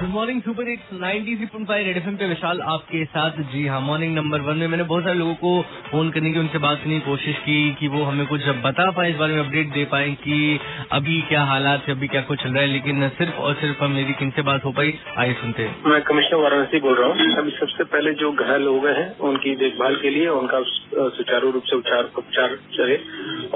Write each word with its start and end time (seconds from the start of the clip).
Good 0.00 0.08
morning 0.08 0.40
super 0.42 0.68
hit 0.68 0.80
ninety 0.92 1.34
three 1.36 1.46
point 1.46 1.66
five 1.68 1.86
red 1.86 1.96
F 1.96 2.06
पे 2.18 2.26
विशाल 2.28 2.60
आपके 2.74 3.04
साथ। 3.04 3.40
जी 3.52 3.66
हाँ 3.66 3.80
मॉर्निंग 3.80 4.14
नंबर 4.14 4.40
वन 4.40 4.56
में 4.56 4.66
मैंने 4.68 4.82
बहुत 4.82 5.02
सारे 5.04 5.18
लोगों 5.18 5.34
को 5.34 5.50
फ़ोन 5.90 6.10
करने 6.10 6.32
की, 6.32 6.38
उनसे 6.38 6.58
बात 6.58 6.78
करने 6.78 6.94
की 6.94 7.04
कोशिश 7.06 7.36
की 7.38 7.56
कि 7.80 7.88
वो 7.88 8.02
हमें 8.04 8.26
कुछ 8.26 8.48
बता 8.64 8.90
पाए, 8.90 9.10
इस 9.10 9.16
बारे 9.16 9.34
में 9.34 9.40
अपडेट 9.40 9.72
दे 9.72 9.84
पाए 9.84 10.10
कि 10.22 10.58
अभी 10.92 11.20
क्या 11.22 11.42
हालात 11.44 11.88
है, 11.88 11.94
अभी 11.94 12.08
क्या 12.08 12.22
कुछ 12.22 12.42
चल 12.42 12.48
रहा 12.48 12.62
है, 12.62 12.68
लेकिन 12.68 13.08
सिर्फ़ 13.18 13.34
और 13.38 13.54
सिर्फ़ 13.54 13.84
हम 13.84 13.90
मेरी 13.90 14.12
किनसे 14.12 14.42
बात 14.42 14.64
हो 14.64 14.72
पाई, 14.72 14.94
आइए 15.18 15.32
सुनते 15.32 15.62
हैं। 15.62 15.76
मैं 15.84 16.00
कमिश्नर 16.02 16.40
वाराणसी 16.40 16.80
बोल 16.80 16.96
रहा 16.98 17.08
हूँ। 17.08 17.36
अभी 17.36 17.50
सबसे 17.50 17.84
पहले 17.86 18.12
जो 18.14 18.32
घायल 18.32 18.66
हो 18.66 18.80
गए 18.80 18.94
हैं, 18.94 19.08
उनकी 19.30 19.54
देखभाल 19.56 19.96
के 19.96 20.10
लिए 20.10 20.28
उनका 20.38 20.62
सुचारू 21.10 21.50
रूप 21.50 21.64
से 21.64 21.76
उपचार 21.76 22.10
उपचार 22.18 22.56
चले। 22.72 22.96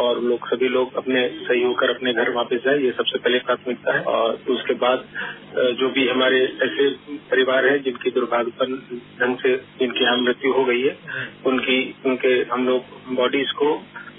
और 0.04 0.20
लोग 0.22 0.48
सभी 0.48 0.68
लोग 0.68 0.96
अपने 0.96 1.26
सही 1.40 1.62
होकर 1.62 1.90
अपने 1.90 2.12
घर 2.14 2.30
वापस 2.32 2.62
जाए 2.64 2.78
ये 2.80 2.90
सबसे 2.92 3.18
पहले 3.18 3.38
प्राथमिकता 3.40 3.94
है। 3.94 4.02
और 4.04 4.38
उसके 4.50 4.74
बाद 4.76 5.04
जो 5.78 5.88
भी 5.90 6.06
हमारे 6.08 6.40
ऐसे 6.64 6.88
परिवार 7.30 7.66
हैं 7.66 7.82
जिनकी 7.82 8.10
दुर्भाग्यपूर्ण 8.10 8.76
ढंग 9.20 9.36
से 9.38 9.56
जिनकी 9.80 10.04
यहाँ 10.04 10.16
मृत्यु 10.18 10.52
हो 10.52 10.64
गई 10.64 10.82
है 10.82 10.96
उनकी 11.46 11.78
उनके 12.06 12.34
हम 12.52 12.66
लोग 12.68 13.14
बॉडीज 13.14 13.50
को 13.60 13.72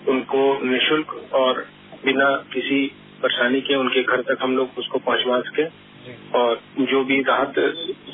उनको 0.07 0.43
निशुल्क 0.65 1.15
और 1.35 1.65
बिना 2.05 2.29
किसी 2.53 2.85
परेशानी 3.21 3.61
के 3.61 3.75
उनके 3.75 4.03
घर 4.03 4.21
तक 4.23 4.37
हम 4.41 4.55
लोग 4.57 4.77
उसको 4.77 4.99
पहुंचवा 5.01 5.39
सके। 5.41 5.63
और 6.35 6.59
जो 6.81 7.03
भी 7.03 7.21
राहत 7.23 7.55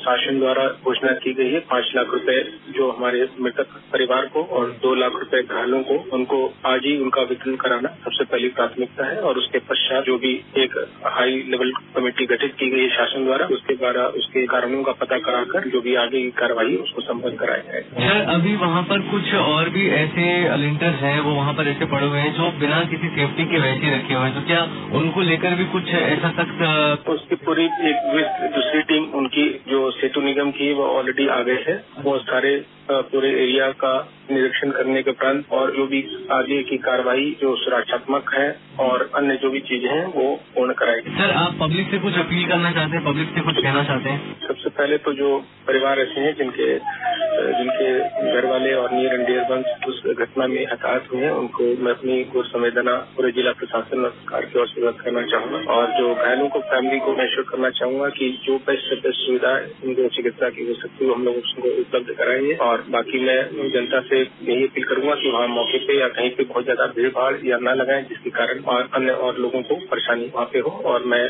शासन 0.02 0.38
द्वारा 0.38 0.66
घोषणा 0.84 1.12
की 1.22 1.32
गई 1.34 1.50
है। 1.50 1.58
पाँच 1.70 1.90
लाख 1.96 2.12
रुपए 2.12 2.38
जो 2.76 2.90
हमारे 2.90 3.26
मृतक 3.40 3.74
परिवार 3.92 4.26
को 4.26 4.42
और 4.52 4.70
दो 4.82 4.94
लाख 4.94 5.18
रुपए 5.18 5.42
घायलों 5.44 5.82
को 5.82 5.94
उनको 6.12 6.38
आज 6.66 6.80
ही 6.84 6.96
उनका 7.02 7.22
वितरण 7.30 7.56
कराना 7.56 7.88
सबसे 8.04 8.24
पहली 8.24 8.48
प्राथमिकता 8.56 9.06
है 9.06 9.20
और 9.22 9.38
उसके 9.38 9.58
पश्चात 9.68 10.04
जो 10.04 10.16
भी 10.18 10.32
एक 10.58 10.78
हाई 11.08 11.42
लेवल 11.50 11.70
कमेटी 11.96 12.26
गठित 12.26 12.54
की 12.58 12.70
गई 12.70 12.80
है 12.80 12.88
शासन 12.96 13.24
द्वारा 13.24 13.46
उसके 13.52 13.74
द्वारा 13.74 14.06
उसके 14.20 14.46
कारणों 14.46 14.82
का 14.82 14.92
पता 15.02 15.18
कराकर 15.20 15.68
जो 15.68 15.80
भी 15.80 15.94
आगे 15.96 16.22
की 16.22 16.30
कार्रवाई 16.40 16.76
उसको 16.78 17.02
संपन्न 17.02 17.36
कराया 17.36 17.62
जाएगा 17.68 18.08
सर 18.08 18.32
अभी 18.34 18.56
वहाँ 18.56 18.82
पर 18.90 19.06
कुछ 19.10 19.34
और 19.36 19.68
भी 19.68 19.88
ऐसे 19.92 20.26
अलिंटर्स 20.48 21.00
हैं 21.02 21.18
वो 21.20 21.34
वहाँ 21.34 21.54
पर 21.54 21.68
ऐसे 21.68 21.90
पड़े 21.92 22.06
हुए 22.06 22.20
हैं 22.20 22.34
जो 22.34 22.50
बिना 22.60 22.82
किसी 22.90 23.08
सेफ्टी 23.16 23.44
के 23.44 23.60
वैसे 23.60 23.94
रखे 23.96 24.14
हुए 24.14 24.24
हैं। 24.24 24.34
तो 24.34 24.46
क्या 24.46 24.62
उनको 24.98 25.20
लेकर 25.22 25.54
भी 25.54 25.64
कुछ 25.72 25.94
ऐसा 25.94 26.30
सख्त 26.38 27.08
उसकी 27.10 27.34
पूरी 27.44 27.64
एक 27.90 28.50
दूसरी 28.54 28.82
टीम 28.90 29.04
उनकी 29.20 29.48
जो 29.68 29.80
सेतु 29.92 30.20
निगम 30.20 30.50
की 30.50 30.72
वो 30.74 30.84
ऑलरेडी 30.90 31.26
आ 31.28 31.40
गए 31.42 31.64
हैं। 31.68 31.76
वो 32.02 32.18
सारे 32.20 32.50
पूरे 32.90 33.28
एरिया 33.42 33.68
का 33.80 33.92
निरीक्षण 34.30 34.70
करने 34.70 35.02
के 35.02 35.10
उपरांत 35.10 35.52
और 35.52 35.70
जो 35.76 35.86
भी 35.86 36.00
आगे 36.32 36.62
की 36.62 36.76
कार्रवाई 36.78 37.30
जो 37.40 37.54
सुरक्षात्मक 37.56 38.32
है 38.34 38.48
और 38.80 39.08
अन्य 39.16 39.36
जो 39.42 39.50
भी 39.50 39.60
चीज़ें 39.68 39.88
हैं 39.90 40.04
वो 40.06 40.24
पूर्ण 40.54 40.72
कराएगी 40.72 41.10
सर 41.18 41.30
आप 41.36 41.56
पब्लिक 41.60 41.90
से 41.90 41.98
कुछ 41.98 42.18
अपील 42.18 42.48
करना 42.48 42.72
चाहते 42.72 42.96
हैं? 42.96 43.04
पब्लिक 43.04 43.28
से 43.34 43.40
कुछ 43.40 43.56
कहना 43.56 43.82
चाहते 43.84 44.10
हैं? 44.10 44.36
सबसे 44.48 44.70
पहले 44.70 44.98
तो 44.98 45.12
जो 45.12 45.36
परिवार 45.66 46.00
ऐसे 46.00 46.20
हैं 46.20 46.34
जिनके 46.38 46.68
वंश 49.52 49.86
उस 49.88 50.02
घटना 50.16 50.46
में 50.46 50.60
हताहत 50.66 51.08
हुए 51.12 51.22
हैं। 51.22 51.30
उनको 51.34 51.64
मैं 51.84 51.92
अपनी 51.92 52.22
घोर 52.24 52.44
संवेदना 52.46 52.94
पूरे 53.16 53.30
जिला 53.32 53.52
प्रशासन 53.54 54.08
सरकार 54.10 54.44
की 54.46 54.58
ओर 54.60 54.66
से 54.68 54.80
व्यक्त 54.80 55.00
करना 55.00 55.22
चाहूँगा। 55.26 55.58
और 55.72 55.90
जो 55.98 56.14
घायलों 56.16 56.48
को 56.48 56.60
फैमिली 56.70 56.98
को 57.00 57.16
मैं 57.16 57.28
करना 57.44 57.70
चाहूँगा 57.72 58.08
कि 58.10 58.28
जो 58.44 58.56
बेस्ट 58.66 58.88
से 58.88 58.96
बेस्ट 59.00 59.20
सुविधा 59.20 59.52
उनको 59.84 60.08
चिकित्सा 60.16 60.48
की 60.50 60.66
हो 60.68 60.74
सकती 60.76 61.04
है 61.04 61.14
हम 61.14 61.24
लोग 61.24 61.36
उसको 61.36 61.68
उपलब्ध 61.80 62.14
कराएँगे। 62.14 62.54
और 62.62 62.84
बाकी 62.90 63.20
मैं 63.20 63.68
जनता 63.70 64.00
से 64.02 64.20
यही 64.20 64.66
अपील 64.66 64.84
करूँगा 64.84 65.14
कि 65.14 65.30
वहाँ 65.30 65.48
मौके 65.48 65.78
पे 65.86 65.98
या 66.00 66.08
कहीं 66.10 66.30
पे 66.30 66.44
बहुत 66.44 66.64
ज़्यादा 66.64 66.86
भीड़ 66.96 67.08
भाड़ 67.10 67.34
या 67.46 67.58
न 67.62 67.74
लगाएँ, 67.76 68.02
जिसके 68.04 68.30
कारण 68.32 68.62
अन्य 68.92 69.12
और 69.22 69.38
लोगों 69.38 69.62
को 69.62 69.76
परेशानी 69.86 70.30
वहाँ 70.34 70.46
पे 70.52 70.58
हो। 70.58 70.70
और 70.86 71.04
मैं 71.06 71.24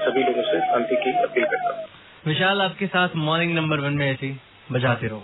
सभी 0.00 0.22
लोगों 0.22 0.42
से 0.42 0.60
शांति 0.62 0.96
की 0.96 1.10
अपील 1.22 1.44
करता 1.46 1.70
हूँ। 1.70 1.86
विशाल, 2.26 2.60
आपके 2.62 2.86
साथ 2.88 3.16
मॉर्निंग 3.16 3.54
नंबर 3.54 3.80
वन 3.80 3.92
में 3.94 4.10
ऐसी 4.10 4.36
बजाते 4.72 5.06
रहो। 5.06 5.22